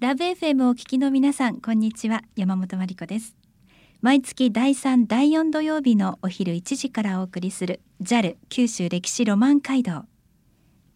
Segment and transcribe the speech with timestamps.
[0.00, 2.22] ラブ FM をお聞きの皆さんこんにちは。
[2.36, 3.34] 山本真理子です。
[4.00, 10.04] 毎月第3第4土曜日のお昼1時からお送りする JAL 九州歴史ロマン街道。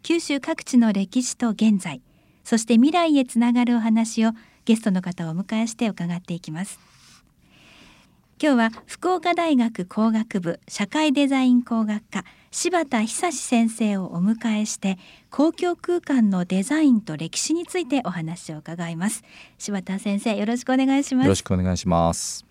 [0.04, 2.00] 九州各地の歴史と現在
[2.44, 4.30] そして未来へつながるお話を
[4.66, 6.78] ゲストの方をお迎えして伺っていきます。
[8.42, 14.98] 今日は福岡大学工学部社会デザイン工学科柴田久先生をお迎えして
[15.30, 19.22] 公共空間のデザインと歴史についてお話を伺います。
[19.58, 21.26] 柴田先生よろしくお願いします。
[21.26, 22.44] よろしくお願いします。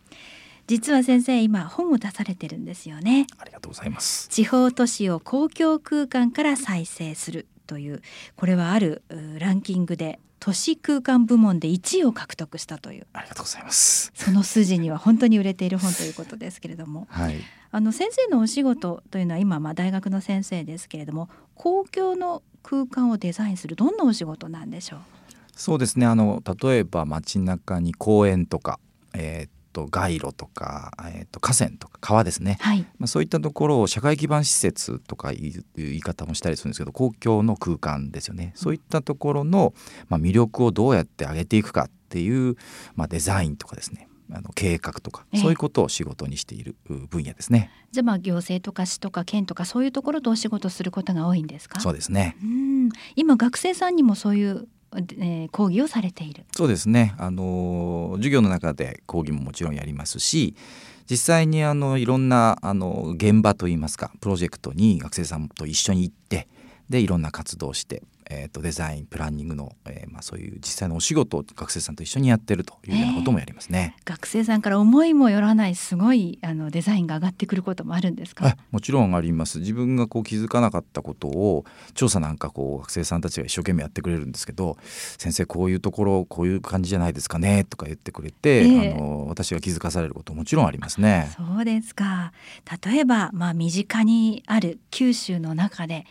[0.65, 3.27] 実は先生今本を出されてるんですよね。
[3.37, 4.29] ありがとうございます。
[4.29, 8.01] 地方都市を公共空間から再生するという
[8.37, 9.01] これはある
[9.39, 13.05] ランキングで都市空間部門で1位を獲得したという。
[13.13, 14.11] ありがとうございます。
[14.15, 17.35] その筋には本当に売れている本ということですけれども、はい、
[17.69, 24.99] あの先生のお仕事というのは今まあ大学の先生ですけれども公共の空間をデザインするどんなお仕事なんでしょう？
[25.55, 26.07] そうですね。
[26.07, 28.79] あの例えば街中に公園とか、
[29.13, 38.53] えー、と街路とか、えー、と河川とか川ですね、はい、まあ、そういったところを社会基盤施設とかいう言い方もしたりするんですけど公共の空間ですよね。
[38.55, 39.73] そういったところの、
[40.09, 42.55] まあ、魅力をどうやって上げていくかっていう、
[42.95, 44.07] まあ、デザインとかですね。
[44.33, 47.69] あの計画とか、そういうことを仕事にしている分野ですね。
[47.91, 51.81] じゃあまあ行政とか市とか県とかそういうところとお仕事することが多いんですか？
[51.81, 52.37] そうですね。
[52.41, 52.89] うん。
[53.17, 56.45] 今学生さんにもそういうえー、講義をされている。
[56.51, 57.15] そうですね。
[57.17, 60.55] あの授業の中で講義ももちろんやりますし
[61.09, 66.47] 実際にあのいろんなあの現場といいますかプロジェクトに学生さんと一緒に行って
[66.89, 68.03] でいろんな活動をして
[68.33, 78.55] えーと、デザインプランニングの、えーまあ、そういう実際のお仕事を学生さんと一緒にやってるというようなこともやりますね、えー、学生さんから思いもよらないすごいあのデザインが上がってくることもあるんですか？
[78.71, 79.59] もちろんあります。
[79.59, 84.77] 自分がこう気づかなかったことを調査なんかこう学生さんたちが一生懸命やってくれるんですけど
[85.17, 91.31] 先生こういうところこういう感じじゃないですかねとか言ってくれて、えー、あの私が気づかされることもちろんありますね。
[91.35, 92.31] そうですか。
[92.85, 96.05] 例えばまあ身近にある九州の中で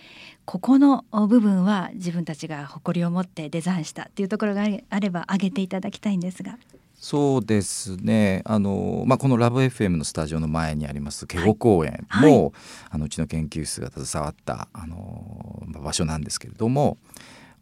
[0.51, 6.59] ここの部分は自分たちが誇りを持ってデザインしたっていうところがあれば挙げていただきたいんですが。
[6.97, 8.43] そうですね。
[8.45, 12.33] あの、まあ、このラブ f m のスタジオの前にあります警護公園も、はい。
[12.33, 12.53] はい、
[12.91, 16.99] あのうちの研究室が携わったあの場所なんですけれども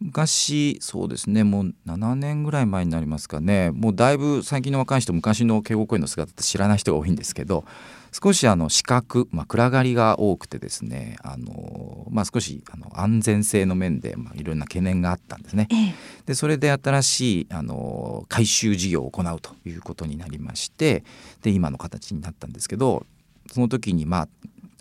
[0.01, 7.65] 昔そうですねもう7年ぐらい前になりますかねもうだいぶ最近の若い人昔の警護公園の姿って知らない人が多いんですけど
[8.13, 15.69] 少しあの視覚、まあ、暗がりが多くてですねあの、まあ、少しあの安全性の面で、まあ、いろんな懸念があったんですね。
[15.71, 15.95] ええ、
[16.27, 21.05] でそれで新しいあの改修事業を行うということになりまして
[21.43, 23.05] で今の形になったんですけど
[23.53, 24.29] その時にまあ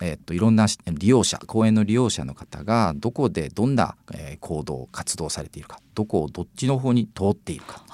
[0.00, 5.80] えっといろんな利用者公園の利用者の方がどこでどんな、えー、行動活動されているか。
[5.94, 7.84] どこをどっちの方に通っているか。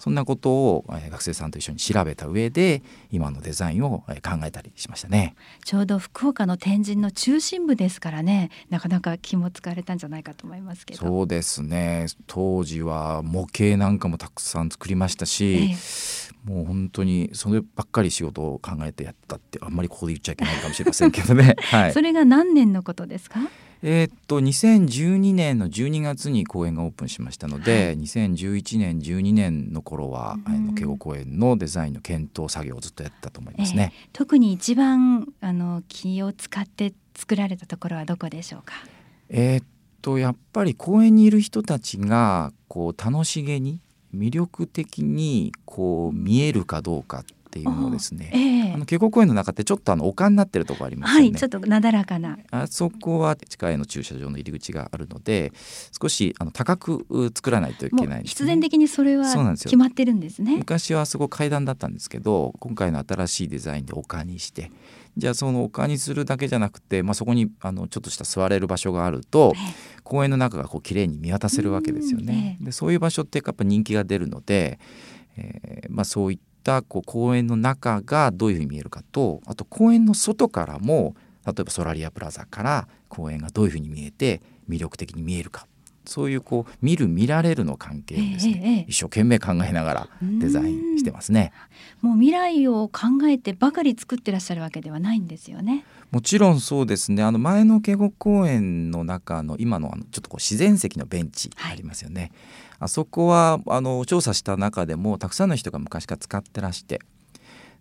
[0.00, 5.34] そんなことを、えー、学生さんと一緒に調べた上で今のデザインを、えー、考えたりしましたね。
[5.64, 8.50] ちょうど福岡の天神の中心部ですからね。
[8.68, 11.00] なかなか気も使われたんじゃないかと思いますけど。
[11.00, 12.06] そうですね。
[12.26, 21.56] 当時は模型なんかもたくさん作りましたし、えーもう本当にそればっかり仕事を考えてやったってあんまりここで言っちゃいけないかもしれませんけどね。
[21.72, 23.40] はい、それが何年のことですか？
[23.82, 33.92] えー、っと2012年の12月に公園がオープンしましたので、はい、2011年12年の頃は、あの慶応公園のデザインの検討作業をずっとやったと思いますね。
[33.94, 38.74] えー、特に一番あの気を使って作られたところはどこでしょうか？
[39.28, 39.64] えー、っ
[40.02, 43.80] とやっぱり公園にいる人たちがこう楽しげに
[44.14, 47.24] 魅力的にこう見えるかどうかっ
[47.56, 52.38] ていうのをですね、えー、あの渓谷公園の中ってちょっとあの丘になってるとこありますよね、はい、ちょっとなだらかな。
[52.50, 55.52] あそこは地下への駐車場の入り口があるので
[56.00, 60.56] 少しあの高く作らないといけない、ね、必然的にそれは決まってるんですね。
[60.56, 64.70] 昔はそこ階段だったんですけど今回の新しいデザインで丘にして
[65.16, 69.54] じゃあその丘にするだけじゃなくて、まあ、そこにあのちょっとした座れる場所があると、
[70.04, 72.58] 公園の中がこう綺麗に見渡せるわけですよね。
[72.60, 74.78] でそういう場所ってやっぱ人気が出るので、
[75.38, 81.14] えーまあ、そういったこう公園の中がどういうふうに見えるかとあと公園の外からも
[81.46, 85.68] 例えばソラリアプラザから公園がどういうふうに見えて魅力的に見えるか
[86.04, 91.52] そういうこう見る見られるの関係をですね、ええ、一生懸命考えながらデザインしてますね。
[92.00, 95.84] もう未来を考えてばかり作ってらっしゃるわけではないんですよね。
[96.10, 97.22] もちろんそうですね。
[97.22, 102.20] あの前の渓谷公園の中の今のあのちょっとこう自然石のベンチありますよね。
[102.20, 102.30] はい、
[102.80, 107.00] あそこはあの調査した中でもたくさんの人が昔から使ってらして。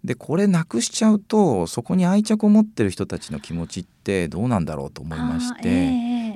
[0.04, 5.90] でこれなくしちゃうとそこに愛着を持ってる人たちの気持ちってどうなんだろうと思いまして、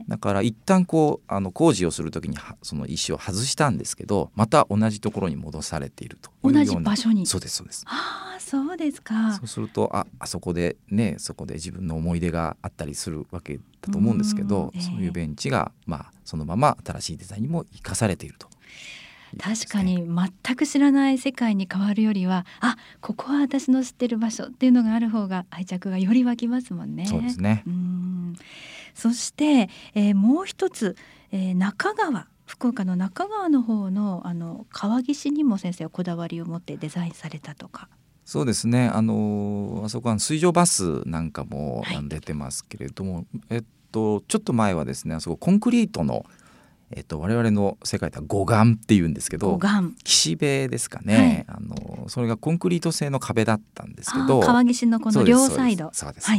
[0.10, 6.32] だから一旦こうあの工事をする時にはその石を外したんですけどまた同じところに戻されていると。
[6.50, 7.26] いうような同じ場所に？
[7.28, 7.86] そうですそうです。
[7.88, 9.34] ああそうですか。
[9.34, 14.82] そうするとああそこでねそこで自分の思い出があったりするわけだと思うんですけど、うんええ。
[14.82, 18.48] そういうベンチがまあそのまま新しいデザインにも生かされていると
[19.38, 27.06] 確かに全く知らない世界に変わるよりはあここは私の知ってる場所っていうのがある方が愛着がより湧きますもんね。
[27.06, 28.36] そうですねうん
[28.94, 30.96] そして、えーもう一つ、
[31.32, 37.90] えー中川福岡の中川の方のあの川岸にも先生はこだわりを持ってデザインされたとか。
[38.26, 46.26] そうですねあのあそこは水上バスなんかも出てますけれども、えっとちょっと前はですねあそこコンクリートの
[46.92, 49.94] えっと我々の世界では護岸っていうんですけど護岸。
[50.04, 55.90] 岸辺ですかね、あのそれがコンクリート製の壁だったんですけど川岸のこの両サイド。
[55.94, 56.30] そうです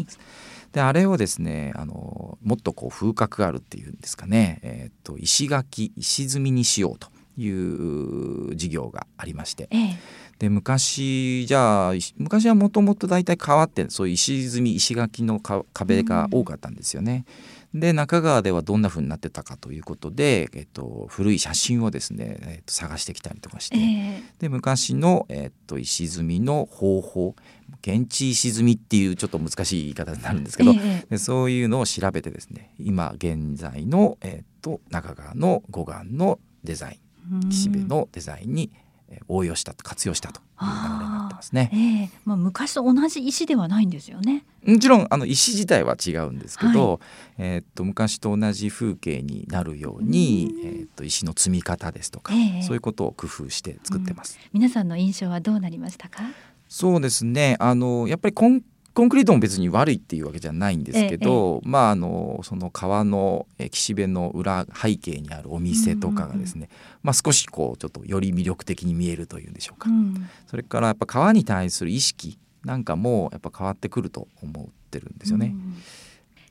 [0.73, 9.69] であれをですねあのもっとこう風格があるっていうんですかね、えー、と石垣石積みにしようという事業がありまして。
[9.71, 9.99] ええ。
[10.39, 17.27] で昔じゃあ石昔はもともと大体川ってそういう石積み石垣のか壁が多かったんですよね。
[17.73, 24.23] で中川ではどんな風になってたかということで、えっと、古い写真をですね、えっと、探してきたりとかして、ええ。
[24.41, 27.37] で昔の、えっと、石積みの方法
[27.83, 31.07] 現地石積みっていうちょっと難しい言い方になるんですけど、ええ。
[31.11, 36.99] でそういうのを調べてですね今現在の、えっと、中川の護岸のデザイ
[37.33, 38.90] ン岸辺のデザインにえー
[39.29, 41.71] 応用したと活用したという流れになってますね。
[41.73, 44.45] ええまあ、昔と同じ石ではないんですよね。
[44.65, 47.01] もちろんあの石自体は違うんですけど、
[47.39, 54.39] えーっと昔と同じ風景になるように、うんえーっと石の積み方ですとか、ええそういうことを工夫して作ってます。
[54.53, 56.23] 皆さんの印象はどうなりましたか？
[56.69, 66.69] そうですねあのやっぱりコンコンクリートも別に悪いっていうわけじゃないんですけど、まああのその川のえー岸辺の裏背景にあるお店とかがですね、
[67.03, 69.89] まあ少しこうちょっとより魅力的に見えるというんでしょうか。
[69.89, 75.47] うんそれからやっぱ川に対する意識なんかもやっぱ変わってくると思ってるんですよね。
[75.47, 75.77] うん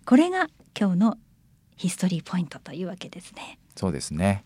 [0.05, 0.47] これが
[0.79, 1.17] 今日の
[1.75, 3.59] ヒストリーポイントというわけですね。
[3.75, 4.43] そうですね。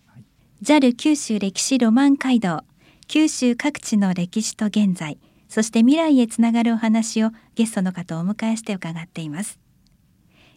[0.61, 2.61] JAL 九州歴史ロマン街道
[3.07, 5.17] 九州各地の歴史と現在
[5.53, 9.59] そして未来へつながるお話をゲストの方をお迎えして伺っています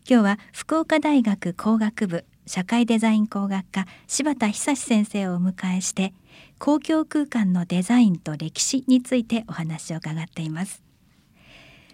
[0.09, 6.15] 今日は福岡大学工学部社会デザイン工学科柴田久志先生をお迎えして
[6.59, 10.83] 公共空間のデザインと歴史についてお話を伺っています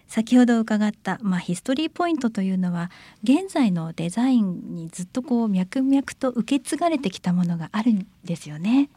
[0.06, 2.92] 先ほど伺った、まあ、ヒストリーポイントというのは
[3.24, 8.90] 現在のデザインにずっとこう脈々と受け継がれてきたものがあるんですよね。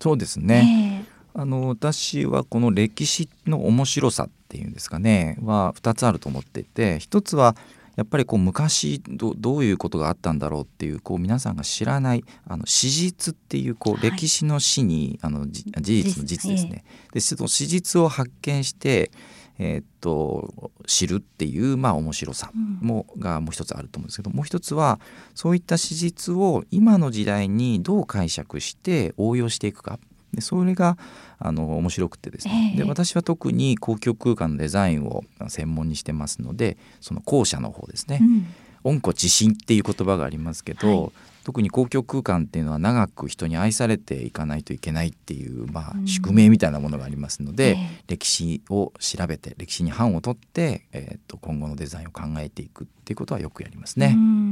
[0.00, 1.04] そうですね。
[1.12, 7.54] えあの私はこの歴史の面白さっていうんですかねは2つあると思っていて一つは
[7.96, 14.10] やっぱりこう昔どどういうことがあったんだろうっていうこう皆さんが知らないあの史実っていうこうはい。
[14.10, 16.84] 歴史の史に、あのじ事実の実ですね。
[17.12, 19.10] でその史実を発見して、
[19.58, 22.86] えーっと知るっていうまあ面白さうん。
[22.86, 25.00] もがもう一つあると思うんですけどもう一つは
[25.34, 29.98] そういった史実を今の時代にどう解釈して応用していくか
[30.36, 30.98] でそれが
[31.38, 32.84] あの面白くてですね、ええ。
[32.84, 38.46] で私は特に公共空間のデザインを専門にしてますのでその後者の方ですね、うん。
[38.84, 41.12] 温故知新っていう言葉がありますけど、はい。
[41.46, 48.02] 特に公共空間っていうのは長く人に愛されていかないといけないっていう、まあうん、宿命みたいなものがありますので、ええ。
[48.08, 54.14] 歴史を調べて歴史に版を取って、えー、と今後のデザインを考えていくっていうことはよくやりますうね。
[54.14, 54.45] ん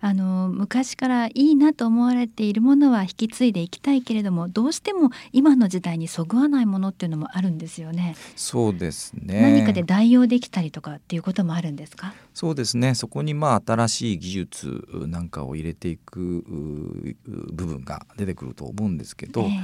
[0.00, 8.14] あの昔からいいなと思われているものは引き継いでいきたいけれどもどうしても今の時代にそぐわないものっていうのもあるんですよね。
[8.36, 12.14] そうですね何かで代用できたりとかっていうこともあるんですか？
[12.34, 17.16] そうですねそこにまあ新しい技術なんかを入れていくう
[17.52, 19.60] 部分が出てくると思うんですけど、え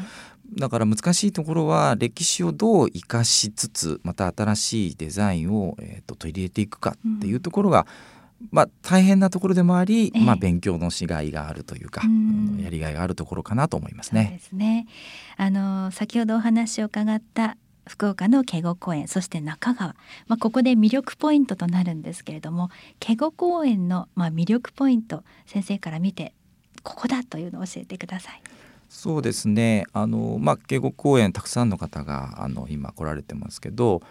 [0.54, 7.86] だから難しいところは歴史をどう生かしつつまた新しいデザインを、えー、と取り入れていくかっていうところが、
[8.50, 14.30] まあ、大変なところでもあり、ええまあ、勉強のしがいがあるというか、うやりがいがあるところかなと思いますね。
[14.32, 14.86] ですね。
[15.36, 17.56] あの先ほどお話を伺った
[17.88, 26.34] 福岡の警護公園そして中川、まあ、ここで魅力ポイントとなるんですけれども警護公園の、まあ、魅力ポイント先生から見て
[26.82, 28.42] ここだというのを教えてください。
[28.88, 34.02] そうですねあの、まあ、警護公園たくさんの方があの今来られてますけど、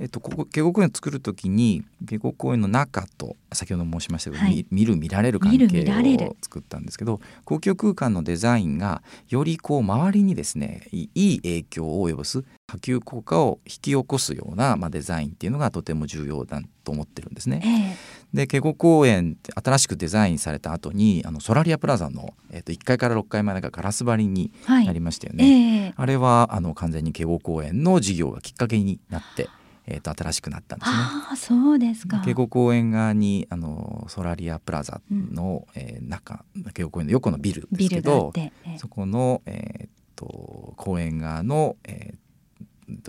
[0.00, 4.64] えっと、ここ公園を作る時に警護公園の中と先ほど申しましたけど、はい。
[4.70, 17.60] み見る見られる関係を作ったんですけど公共空間のデザインがよりこう周りにですねいいい影響を及ぼす波及効果を引き起こすような、まあ、デザインっていうのがとても重要だと思ってるんですね。
[17.64, 18.18] ええ。
[18.34, 25.44] で警護公園って新しくデザインされた後にあのソラリアプラザの、えー、と1階から6階までがガラス張りになりましたよね。
[25.44, 25.94] ええ。
[25.96, 29.48] あれはあの完全に警護公園の事業がきっかけになって、
[29.90, 30.96] えー、と新しくなったんですね。
[30.98, 32.20] ああそうですか。
[32.20, 42.27] 警護公園側にあのソラリアプラザの、えー中警護公園の横のビルでビすけどええそこの、えーっと公園側の、えー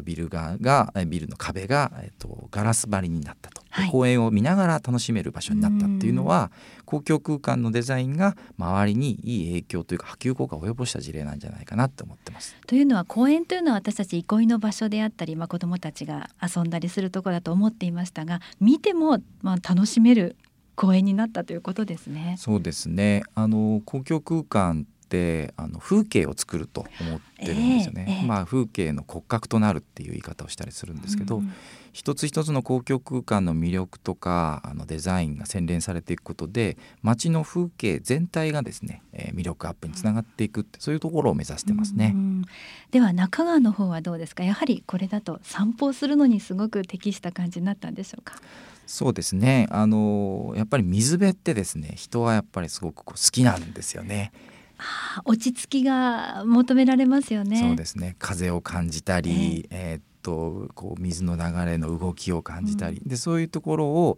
[0.03, 6.51] ビル側がえービルの壁が、えーっとガラス張りになったと、ではい公園を見ながら楽しめる場所になったっていうのは
[6.85, 12.55] 公共空間のデザインが周りにいい影響というか波及効果を及ぼした事例なんじゃないかなって思ってます。
[12.67, 20.35] というのは公園というのは私たち憩いの場所であったり、まあ、子どもたちが遊んだりするところだと思っていましたが見ても、まあ、楽しめる
[20.75, 22.35] 公園になったということですね。
[22.37, 28.27] そうですねあの公共空間ってあの風景を作ると思ってるんですよね、ええええ。
[28.27, 31.51] まあ風景の骨格となるっていう言い方をしたりするんですけど、うん
[31.91, 42.11] 一つ一つの公共空間の魅力とかあのデザインが洗練されていくことで街の風景全体がですね、えー魅力アップにつながっていくってそういうところを目指してますね。
[42.13, 42.45] うん
[42.91, 44.43] では中川の方はどうですか？
[44.43, 48.35] やはりこれだと散歩をするのにすごく適した感じになったんでしょうか？
[48.85, 49.67] そうですね。
[49.71, 54.31] あのやっぱり水辺ってですね人はやっぱりすごくこう好きなんですよね。
[54.79, 57.59] あ落ち着きが求められますよね。
[57.59, 58.15] そうですね。
[58.17, 64.17] 風を感じたり、えーっとこう水の流れの動きを感じたり、でそういうところを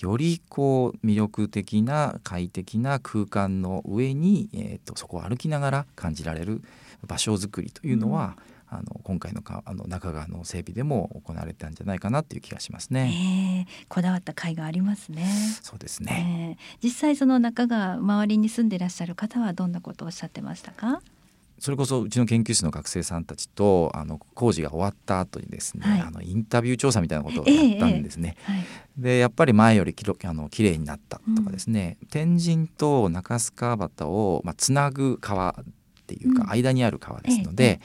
[0.00, 6.62] よりこう魅力的な快適な空間の上に、えーっとそこを歩きながら感じられる
[7.06, 8.36] 場所づくりというのは、
[8.74, 13.66] あの今回のかあの中川の整備でも行われたんじゃないかなっていう気がしますね。
[13.68, 15.26] ええこだわった甲斐がありますね。
[15.60, 21.02] そうですね、ええ実際その中川周りに住んでいらっしゃる方はどんなことをおっしゃってましたか？
[21.58, 28.36] それこそうちの研究室の学生さんたちとあの工事が終わった後にですね、はいあのインタビュー調査みたいなことをやったんですね。
[28.44, 28.64] はい。
[28.96, 35.64] でやっぱり前よりきろあの綺麗になったとかですね、天神と中須川端を、まあ、つなぐ川っ
[36.06, 37.80] ていうか、うん間にある川ですので、えー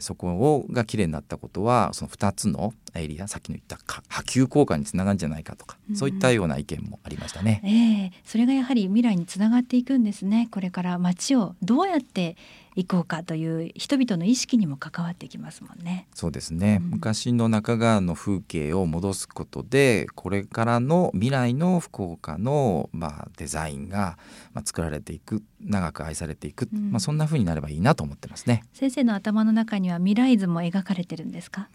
[0.00, 7.62] そこをが綺麗になったことはその2つのエリアさっきの言ったか波及効果につながるんじゃないかとか、うんそういったような意見もありましたね。
[7.64, 10.48] ええそれがやはり未来につながっていくんですね。
[10.50, 12.36] これから街をどうやって
[12.76, 16.06] いこうかという人々の意識にも関わってきますもんね。
[16.14, 24.18] そうですね、うん昔の中川の風景を戻すことでこれからの未来の福岡の、まあ、デザインが、
[24.52, 28.64] まあ、作られていく長く愛されていく、うんまあ、そんな風になればいいなと思ってますね。
[28.74, 31.68] 先生の頭の中には未来図も描かれてるんですか？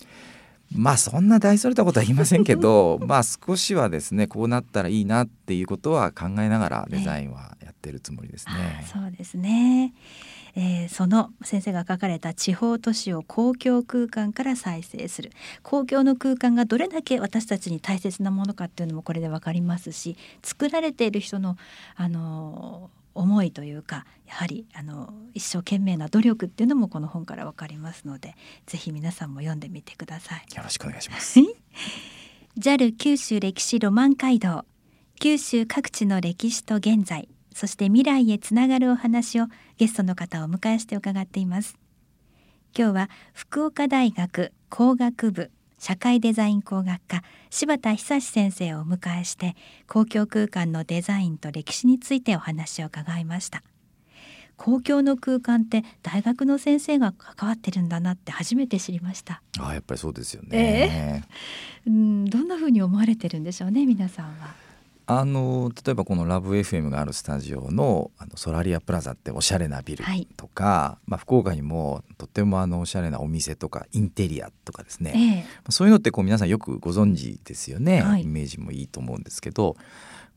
[0.76, 8.84] まあそんな大それたことは言いませんけど まあ少しはですねこうなったらいいなっていうことは考えながらデザインはやってるつもりですあね。
[8.84, 8.88] あ。
[8.88, 9.94] そうですね、
[10.56, 15.32] えーその先生が書かれた地方都市を公共空間から再生する。
[15.64, 21.58] 公共の空間がどれだけ私たちに大切なものかっていうのもこれでわかりますし作られている人の
[21.96, 30.56] あの思いというかやはりあの一生懸命な努力っていうのもこの本からわかりますのでぜひ皆さんも読んでみてください。
[30.56, 31.40] よろしくお願いします。
[32.58, 34.66] JAL 九州歴史ロマン街道
[35.20, 41.78] 九州各地の歴史と現在そして未来へつながるお話をゲストの方をお迎えして伺っています
[42.78, 45.52] 今日は福岡大学工学部
[45.84, 49.54] 社会デザイン工学科柴田久志先生をお迎えして
[49.86, 53.64] 公共空間のデザインと歴史についてお話を伺いました。
[54.56, 59.42] 公共の空間って大学の先生が関わってるんだなって初めて知りました。
[59.60, 61.26] ああやっぱりそうですよね。
[61.86, 64.56] うんどんな風に思われてるんでしょうね皆さんは
[65.06, 70.28] あの例えばこのラブ FM があるスタジオのあのソラリアプラザっておしゃれなビルはい。
[70.38, 75.72] とか、まあ、福岡にもとてもあのおしゃれなお店とかインテリアとかですね、ええ。
[75.72, 78.24] そういうのってこう皆さんよくご存知ですよね、はい。
[78.24, 79.76] イメージもいいと思うんですけど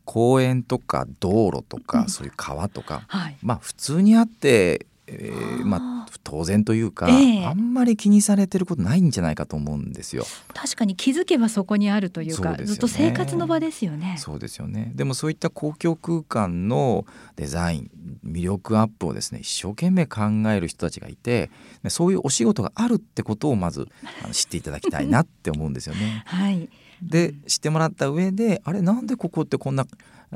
[0.05, 2.09] 公園とか道路とか、うん。
[2.09, 3.37] そういう川とかはい。
[3.43, 10.25] まあ普通にあって、えーまあ当然というか、ええあんまり気にされてることないんじゃないかと思うんですよ。
[10.55, 14.17] 確かに気づけばそこにあるというかそうねずっと生活の場ですよね。
[14.19, 17.91] そうですよねでもそういった公共空間のデザイン
[18.27, 21.51] 魅力アップをですね一生懸命考える人たちがいて
[21.83, 23.89] でそういうお仕事があるってことをまず
[24.25, 26.23] あの知っていただきたいなって思うんですよね。
[26.27, 26.69] はい。
[27.03, 29.87] で知ってもらった上であれなんでここってこんな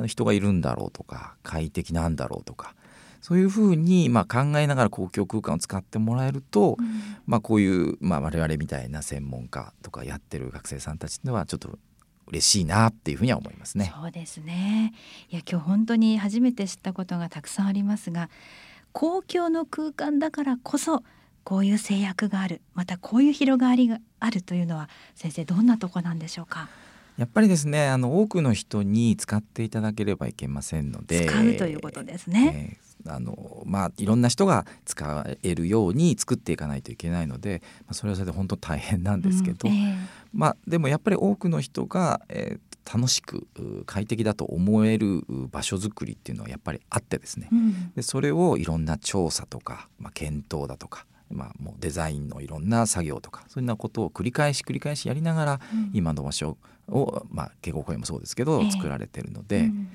[0.07, 2.75] 人がいるんだろうとか快適なんだろうとか
[3.21, 6.77] そういうふうにまあ考えながら公共空間を使ってもらえると、
[7.27, 11.79] まあ、こういう、まあ、我々みたいな専門家とかやってる学生さんたちではちょっと
[12.29, 13.93] 嬉しいなっていうふうには思いますね。
[13.95, 14.95] そうですね。
[15.31, 18.31] いや今日本当に初めて知ったことがたくさんありますが、
[18.93, 21.03] 公共の空間だからこそ
[21.43, 26.69] こういう制約がある、またこういう広がりがあるというのは先生どんなとこなんでしょうか？
[27.17, 32.79] やっぱりですねあの多くの人に使っていただければいけませんので使うということですね。
[32.81, 39.97] えーあのまあいろんな人が使えるように作っていかないといけないので、まあ、それはそれで本当大変なんですけど、うんえ
[40.33, 42.61] まあでもやっぱり多くの人が、えー
[42.93, 47.49] 楽しくう快適だと思えるう場所づくりっていうのはやっぱりあってですね。
[47.53, 47.93] えうん。
[47.95, 55.91] でそれをいろんな調査とか、まあ、検討だとか、まあ、もうデザインのいろんな作業とかそういうようなことを繰り返し繰り返しやりながらうん。
[55.93, 56.57] 今の場所
[56.89, 58.71] を、まあ、敬語公園もそうですけど、ええ。
[58.73, 59.89] 作られてるので、うん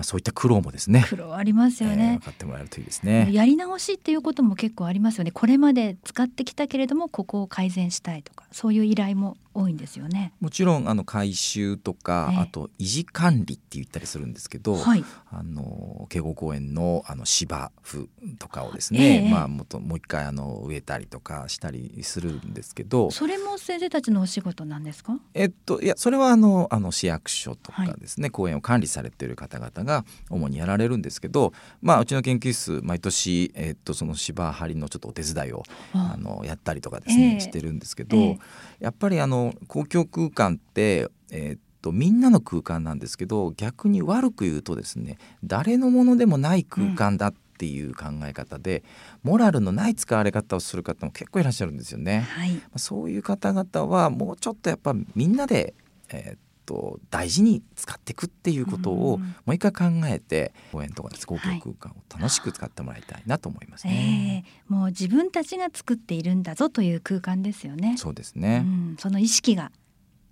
[0.00, 2.20] まあ、そういった苦労もですね苦労ありますよえー。
[2.20, 3.28] かってもらえるといいですね。
[3.32, 5.30] やり直しっていうことも結構ありますよね。
[5.30, 10.32] これまで使ってきたけれどもここを改善したいとかそういう依頼も多いんですよね。
[10.40, 15.04] もちろんあの改修とか、ええあと維持管理って言ったりするんですけど、はい。
[15.32, 25.18] あの敬語公園のあの芝生とかをですえね、えまあ、もっともう一回あの植えたりとかしたりするんですけど、それも先生たちのお仕事なんですか？
[25.34, 35.62] えっといやそれはあのあの市役所とかはいですね、公園を管理されている方々が主にやられるんですけど、まあ、うちの研究室毎年、えっと、その芝張りのちょっとお手伝いを
[35.92, 38.38] あのやったりとかですね、ええしてるんですけど、ええ
[38.80, 48.82] やっぱりあの公共空間って、えーっとみんなの空間なんですけど逆に悪く言うとですね誰のものでもない空間だっていう考え方で、
[49.22, 52.20] モラルのない使われ方をする方も結構いらっしゃるんですよね。
[52.20, 52.58] はい。
[52.76, 55.74] そういう方々はもうちょっとやっぱみんなで、
[56.08, 56.38] えーっ
[56.70, 64.44] と大事に使っていくっていうことをうんもう一回考えて公園とかです公共空間を楽しく使ってもらいたいなと思いますね。
[64.44, 67.96] ええもう自分たちが作っているんだぞという空間ですよね。
[67.98, 69.72] そうですうね、ん、その意識が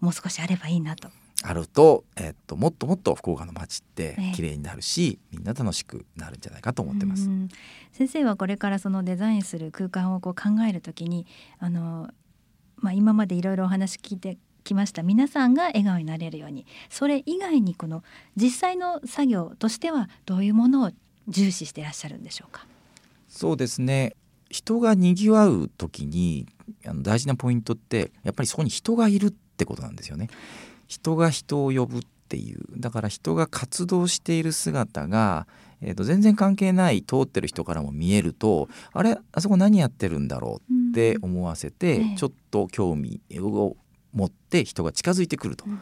[0.01, 1.09] もう少しあればいいなと。
[1.43, 7.29] あると,、えーっともっともっと福岡の街ってええ綺麗になるし、みんな楽しくなるんじゃないかと思ってます。
[7.29, 7.49] うん
[7.93, 11.27] 先生はこれからそのデザインする空間をこう考えるときに
[11.59, 12.09] あの、
[12.77, 15.03] まあ、今までいろいろお話聞いてきました。
[15.03, 16.67] 皆さんが笑顔になれるように。
[16.91, 18.05] それ以外にこの
[18.37, 20.91] 実際の作業としてはどういうものを
[21.27, 22.67] 重視していらっしゃるんでしょうか？
[23.29, 24.15] そうですね。
[24.51, 26.47] 人がにぎわう時に
[26.87, 30.29] あの大事なポイントってやっぱりそこに人がいるってことなんですよね。
[30.87, 32.61] 人が人を呼ぶっていう。
[32.77, 35.47] だから人が活動している姿が、
[35.83, 39.19] えー、と全然関係ない通ってる人からも見えるとあれ？
[39.33, 42.17] あそこ何やってるんだろうって思わせて、ええ。
[42.17, 43.77] ちょっと興味を
[44.13, 45.65] 持って人が近づいてくると。
[45.67, 45.81] うん。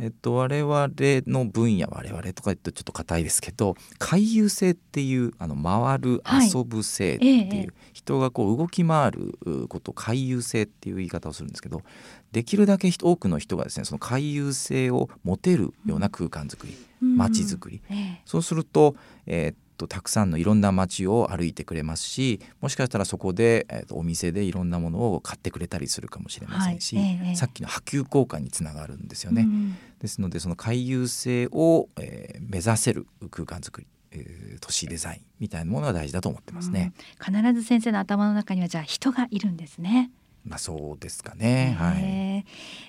[0.00, 0.88] えっと、我々
[1.26, 6.48] の分野我々とか言うとちょっと硬いですけど回遊性っていうあの回るはい。
[6.48, 11.82] 遊ぶ性っていう、ええ人がこう動き回るうことを回遊性っていう言い方をするんですけど
[12.32, 17.82] できるだけ人多くの人がですねその回遊性を持てるような空間づくり、街づくり。
[17.90, 18.22] うんえ。
[18.24, 18.94] そうすると,、
[19.26, 29.42] えーっとたくさんのいろんな街を歩いてくれますしもしかしたらそこで、えーっとお店でいろんなものを買ってくれたりするかもしれませんし、はいええさっきの波及効果につながるんですよえね。
[29.42, 36.92] うんですのでその回遊性を、えー目指せる空間づくり、えー都市デザインみたいなものが大事だと思ってますね。
[37.28, 40.10] うん必ず先生の頭の中にはじゃあ人がいるんですね。
[40.44, 41.76] まあそうですかね。
[41.78, 42.02] はい。
[42.02, 42.44] え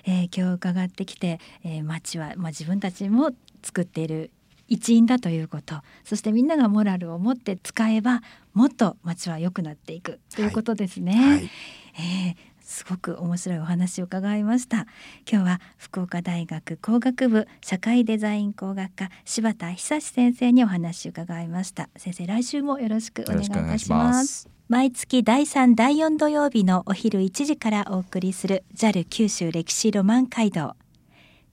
[0.06, 3.30] ーえー今日伺ってきて、えー町は、まあ、自分たちも
[3.62, 4.30] 作っている
[4.72, 8.22] 一員だということそしてみんながモラルを持って使えば
[8.54, 11.12] もっと町は良くなっていくということですね。
[11.14, 11.50] はい。
[11.94, 14.86] えーすごく面白いお話を伺いました
[15.30, 24.48] 今日は福岡大学工学部社会デザイン工学科柴田久志先生にお話を伺いました先生来週もよろしくお願いいたします。
[24.68, 30.76] 毎月第3第4土曜日のお昼1時からお送りする JAL 九州歴史ロマン街道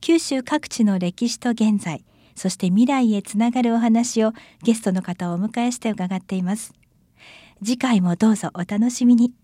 [0.00, 2.02] 九州各地の歴史と現在
[2.40, 6.72] そして未来へつながるお話をゲストの方をお迎えして伺っています。
[7.62, 9.34] 次回もどうぞお楽しみに。